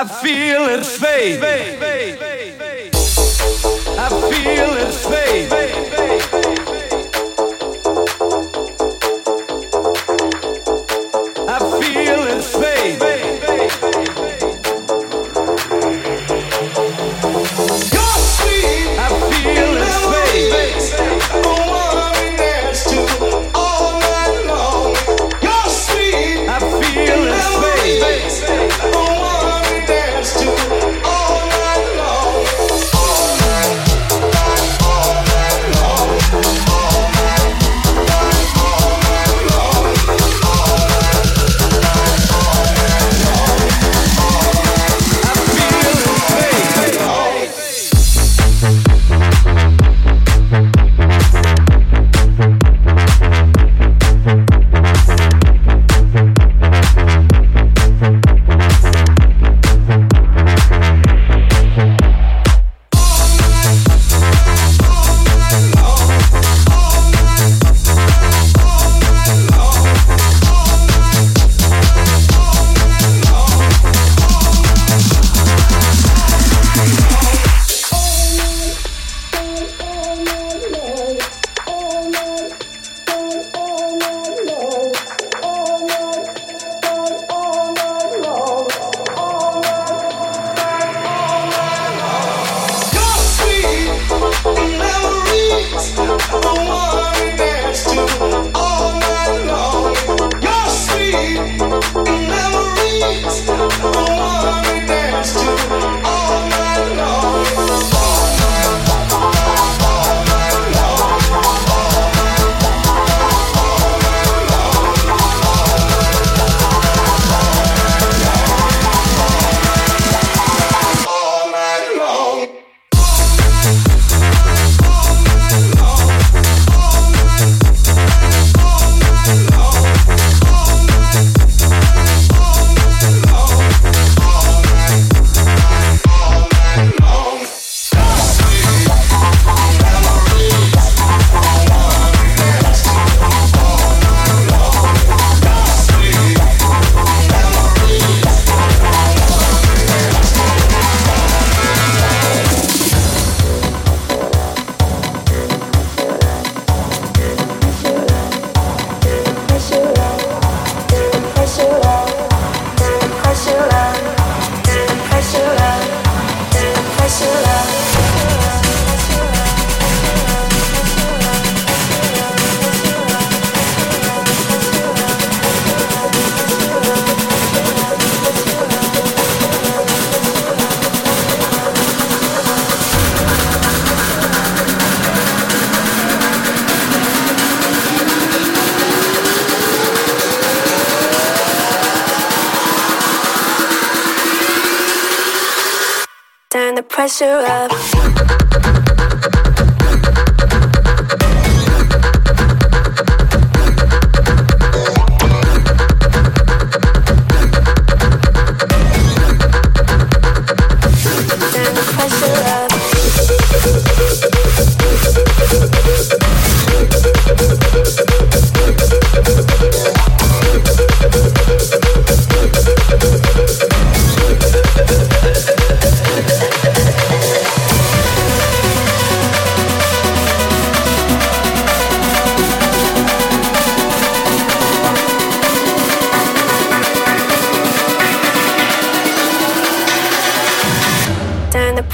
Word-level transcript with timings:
I 0.00 0.04
feel 0.22 0.62
it 0.64 0.86
fade. 0.86 1.44
I 3.98 4.08
feel 4.08 4.72
it 4.78 4.94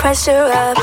pressure 0.07 0.53
up. 0.53 0.76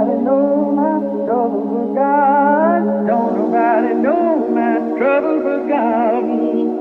nobody 0.00 0.24
know 0.24 0.72
my 0.72 1.24
trouble 1.26 1.64
but 1.70 1.94
God. 1.94 3.06
Don't 3.06 3.36
nobody 3.36 3.94
know 3.94 4.48
my 4.48 4.98
trouble 4.98 5.42
but 5.42 5.68
God. 5.68 6.24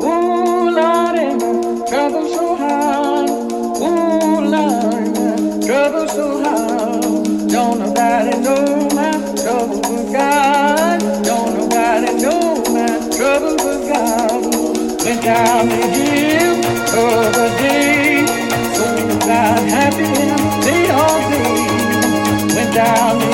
Oh 0.01 0.69
Lord, 0.77 1.17
my 1.41 1.88
trouble 1.89 2.27
so 2.27 2.55
hard. 2.55 3.29
Oh 3.82 4.39
Lord, 4.53 5.08
my 5.17 5.67
trouble 5.67 6.08
so 6.08 6.43
hard. 6.43 7.49
Don't 7.49 7.79
nobody 7.79 8.38
know 8.39 8.89
my 8.95 9.12
trouble 9.36 9.82
but 9.82 10.13
God. 10.13 10.99
Don't 11.23 11.58
nobody 11.58 12.21
know 12.23 12.63
my 12.71 12.88
trouble 13.17 13.58
but 13.58 13.79
God. 13.91 14.43
Went 15.03 15.23
time 15.23 15.67
oh, 15.67 15.75
the 15.75 15.88
hill 15.95 16.55
of 16.99 17.36
a 17.36 17.49
day, 17.60 18.25
so 18.75 19.19
God 19.27 19.69
happy 19.69 20.29
down 22.80 23.29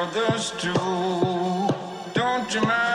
others 0.00 0.52
do. 0.62 0.72
Don't 2.14 2.54
you 2.54 2.62
mind? 2.62 2.89